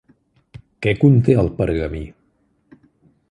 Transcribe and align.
Què 0.85 0.93
conté 1.03 1.37
el 1.43 1.51
pergamí? 1.59 2.03